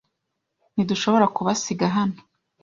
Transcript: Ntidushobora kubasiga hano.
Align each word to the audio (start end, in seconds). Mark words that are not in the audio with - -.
Ntidushobora 0.73 1.25
kubasiga 1.35 1.85
hano. 1.95 2.19